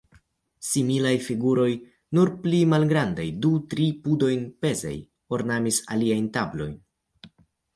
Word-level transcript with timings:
Similaj 0.67 1.11
figuroj, 1.25 1.67
nur 2.19 2.31
pli 2.45 2.61
malgrandaj, 2.71 3.27
du-tri 3.47 3.87
pudojn 4.07 4.49
pezaj, 4.67 4.97
ornamis 5.39 5.81
aliajn 5.97 6.27
tablojn. 6.41 6.75